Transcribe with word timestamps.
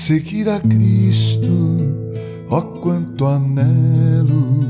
Seguir 0.00 0.48
a 0.48 0.58
Cristo, 0.58 1.76
ó 2.48 2.62
quanto 2.62 3.26
anelo 3.26 4.64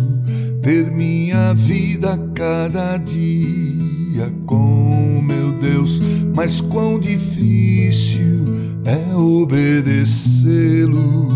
ter 0.61 0.91
minha 0.91 1.55
vida 1.55 2.19
cada 2.35 2.97
dia 2.97 4.29
com 4.45 5.23
meu 5.23 5.53
Deus, 5.53 6.03
mas 6.35 6.61
quão 6.61 6.99
difícil 6.99 8.45
é 8.85 9.15
obedecê-lo. 9.15 11.29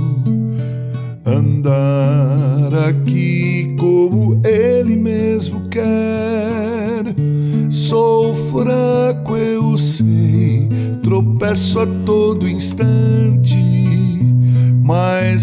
Andar 1.25 2.75
aqui 2.89 3.77
como 3.79 4.41
Ele 4.45 4.97
mesmo 4.97 5.69
quer. 5.69 7.15
Sou 7.71 8.35
fraco, 8.51 9.37
eu 9.37 9.79
sei, 9.79 10.69
tropeço 11.01 11.79
a 11.79 11.87
todo 12.05 12.49
instante, 12.49 13.54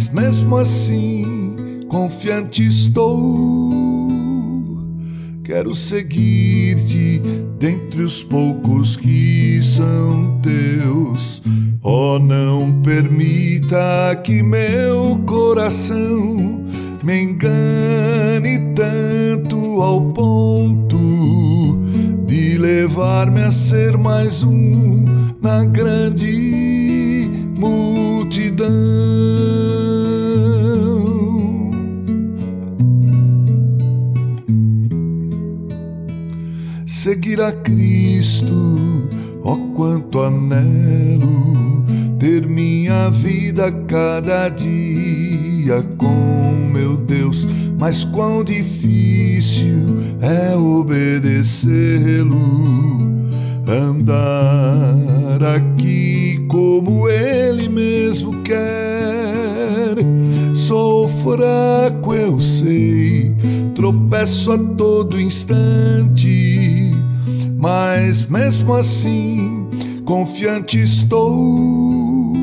mas 0.01 0.09
mesmo 0.09 0.57
assim, 0.57 1.81
confiante 1.87 2.65
estou. 2.65 3.69
Quero 5.43 5.75
seguir-te 5.75 7.21
dentre 7.59 8.01
os 8.01 8.23
poucos 8.23 8.97
que 8.97 9.61
são 9.61 10.39
teus. 10.41 11.43
Oh, 11.83 12.17
não 12.17 12.81
permita 12.81 14.19
que 14.23 14.41
meu 14.41 15.21
coração 15.25 16.63
me 17.03 17.23
engane 17.23 18.73
tanto 18.73 19.81
ao 19.81 20.01
ponto 20.13 20.97
de 22.25 22.57
levar-me 22.57 23.41
a 23.41 23.51
ser 23.51 23.97
mais 23.97 24.41
um 24.43 25.05
na 25.41 25.65
grande 25.65 26.70
seguir 37.01 37.41
a 37.41 37.51
Cristo, 37.51 39.09
ó 39.43 39.53
oh, 39.53 39.57
quanto 39.75 40.21
anelo 40.21 41.83
ter 42.19 42.45
minha 42.45 43.09
vida 43.09 43.71
cada 43.87 44.49
dia 44.49 45.81
com 45.97 46.69
meu 46.71 46.95
Deus, 46.97 47.47
mas 47.79 48.03
quão 48.03 48.43
difícil 48.43 49.97
é 50.21 50.55
obedecê-lo, 50.55 52.37
andar 53.67 55.43
aqui 55.55 56.45
como 56.47 57.09
Ele 57.09 57.67
mesmo 57.67 58.43
quer. 58.43 59.95
Sou 60.53 61.09
fraco, 61.23 62.13
eu 62.13 62.39
sei, 62.39 63.35
tropeço 63.73 64.51
a 64.51 64.57
todo 64.59 65.19
instante 65.19 66.90
mas 67.61 68.25
mesmo 68.25 68.73
assim, 68.73 69.69
confiante 70.03 70.81
estou. 70.81 72.33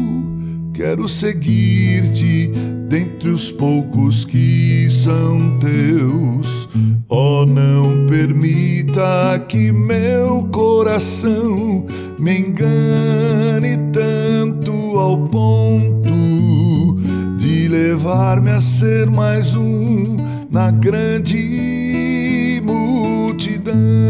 Quero 0.73 1.09
seguir-te 1.09 2.53
dentre 2.89 3.31
os 3.31 3.51
poucos 3.51 4.25
que 4.25 4.89
são 4.89 5.59
teus. 5.59 6.69
Oh, 7.09 7.45
não 7.45 8.07
permita 8.07 9.45
que 9.49 9.73
meu 9.73 10.49
coração 10.53 11.85
me 12.17 12.39
engane 12.39 13.77
tanto 13.93 14.71
ao 15.01 15.27
ponto 15.27 16.97
de 17.39 17.67
levar-me 17.67 18.53
a 18.53 18.61
ser 18.61 19.11
mais 19.11 19.57
um 19.57 20.17
na 20.49 20.71
grande 20.71 22.62
multidão. 22.62 24.08